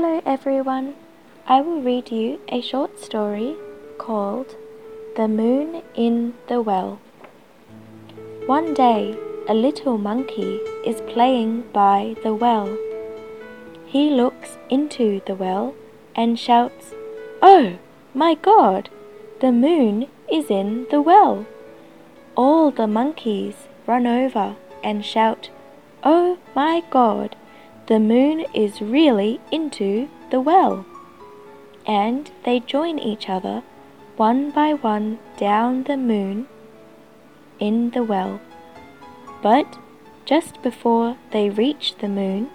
[0.00, 0.94] Hello everyone.
[1.48, 3.56] I will read you a short story
[3.98, 4.54] called
[5.16, 7.00] The Moon in the Well.
[8.46, 9.16] One day,
[9.48, 12.78] a little monkey is playing by the well.
[13.86, 15.74] He looks into the well
[16.14, 16.94] and shouts,
[17.42, 17.76] Oh,
[18.14, 18.90] my God,
[19.40, 21.44] the moon is in the well.
[22.36, 25.50] All the monkeys run over and shout,
[26.04, 27.34] Oh my God,
[27.88, 30.84] the moon is really into the well.
[31.86, 33.62] And they join each other
[34.18, 36.48] one by one down the moon
[37.58, 38.40] in the well.
[39.42, 39.78] But
[40.26, 42.50] just before they reach the moon,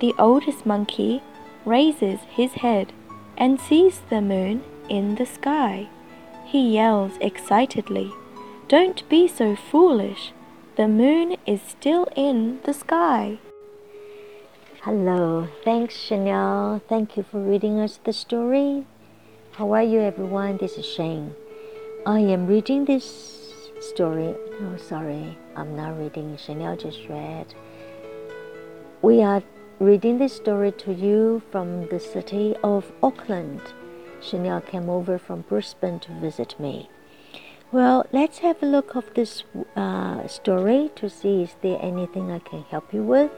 [0.00, 1.22] the oldest monkey
[1.64, 2.92] raises his head
[3.38, 5.88] and sees the moon in the sky.
[6.44, 8.12] He yells excitedly,
[8.68, 10.32] Don't be so foolish.
[10.76, 13.38] The moon is still in the sky.
[14.82, 16.80] Hello, thanks Chanel.
[16.88, 18.86] Thank you for reading us the story.
[19.54, 20.56] How are you, everyone?
[20.58, 21.34] This is Shane.
[22.06, 23.04] I am reading this
[23.80, 24.36] story.
[24.62, 26.36] Oh, sorry, I'm not reading.
[26.36, 27.52] Chanel just read.
[29.02, 29.42] We are
[29.80, 33.60] reading this story to you from the city of Auckland.
[34.20, 36.88] Chanel came over from Brisbane to visit me.
[37.72, 39.42] Well, let's have a look of this
[39.74, 43.32] uh, story to see is there anything I can help you with.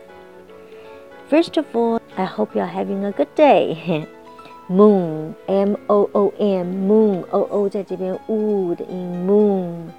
[1.30, 4.08] First of all, I hope you're having a good day.
[4.67, 9.91] moon, M O O M, moon, O O 在这边 oo 的音 moon.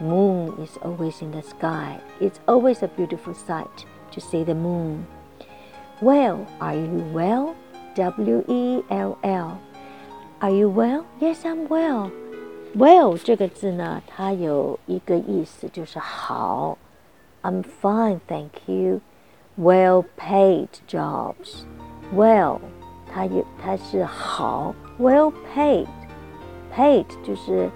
[0.00, 2.00] Moon is always in the sky.
[2.20, 5.06] It's always a beautiful sight to see the moon.
[6.00, 7.54] Well, are you well?
[7.94, 9.58] W E L L.
[10.40, 11.04] Are you well?
[11.20, 12.10] Yes, I'm well.
[12.74, 16.76] Well 这个字呢，它有一个意思就是好。
[17.42, 19.00] I'm fine, thank you
[19.59, 21.63] Well-paid jobs.
[22.15, 22.59] Well，
[23.11, 27.69] 它有它是好，well-paid，paid 就是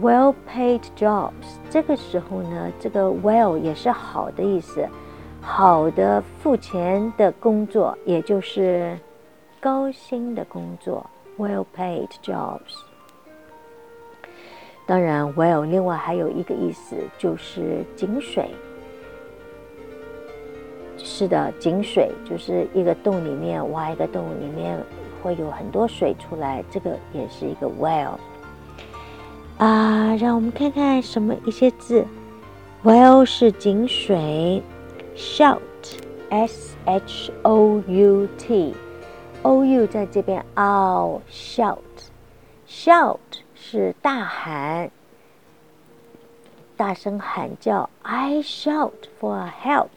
[0.00, 1.32] well-paid jobs。
[1.68, 4.88] 这个时候呢，这个 well 也是好的意思，
[5.40, 8.96] 好的付钱的工作，也就是
[9.60, 11.04] 高薪的工作
[11.36, 12.78] ，well-paid jobs。
[14.86, 18.50] 当然，well 另外还有一个意思就是井水。
[21.18, 24.80] 是的，井水就是一个洞里面挖一个洞，里面
[25.20, 28.12] 会有很多水出来，这个也是一个 well。
[29.58, 32.06] 啊，让我们看看什么一些字。
[32.84, 34.62] well 是井水
[35.16, 35.58] ，shout
[36.30, 38.72] s h o u t
[39.42, 41.78] o u 在这边 o shout
[42.68, 43.18] shout
[43.56, 44.88] 是大喊，
[46.76, 47.90] 大声喊叫。
[48.02, 49.88] I shout for help。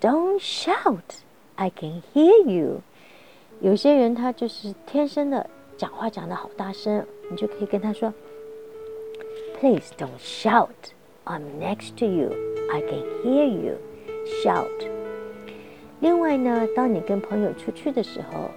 [0.00, 1.20] Don't shout,
[1.56, 2.80] I can hear you。
[3.60, 8.12] 有些人他就是天生的讲话讲的好大声，你就可以跟他说
[9.60, 10.68] ，Please don't shout.
[11.26, 12.30] I'm next to you.
[12.72, 13.76] I can hear you.
[14.42, 14.88] Shout。
[16.00, 18.50] 另外呢，当你跟朋友出去的时候，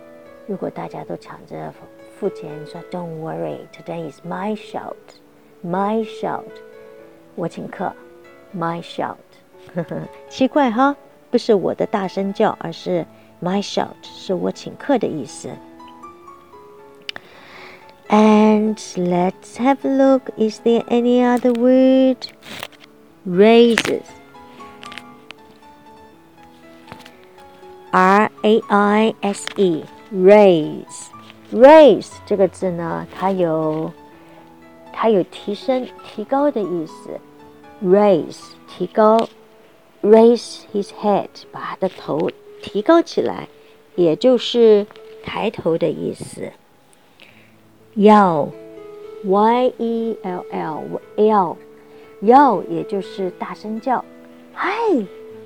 [0.47, 1.73] 如果大家都抢着
[2.17, 4.95] 付钱，说 Don't worry, today is my shout.
[5.61, 6.45] My shout，
[7.35, 7.91] 我请客。
[8.57, 9.17] My shout，
[10.29, 10.95] 奇怪哈。
[11.32, 13.06] 不是我的大声叫，而是
[13.42, 15.50] my shout，是我请客的意思。
[18.08, 20.30] And let's have a look.
[20.38, 22.16] Is there any other word?
[23.26, 24.04] Raises.
[27.90, 29.84] R A I S E.
[30.10, 31.08] Raise.
[31.52, 33.92] Raise 这个字呢，它有
[34.92, 37.20] 它有提升、提高的意思。
[37.84, 39.28] Raise 提高。
[40.02, 42.30] raise his head，把他的头
[42.62, 43.48] 提高起来，
[43.96, 44.86] 也就是
[45.22, 46.52] 抬头的意思。
[47.96, 48.50] yell
[49.24, 51.56] y e l l yell
[52.22, 54.04] yell 也就是大声叫，
[54.52, 54.70] 嗨，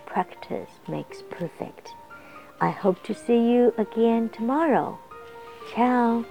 [0.07, 1.93] practice makes perfect.
[2.62, 4.98] I hope to see you again tomorrow.
[5.74, 6.26] Ciao.